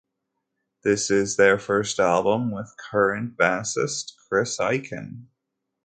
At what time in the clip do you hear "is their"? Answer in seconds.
1.11-1.59